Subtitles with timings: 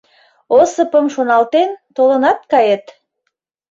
[0.59, 2.83] Осыпым шоналтен, толынат кает!..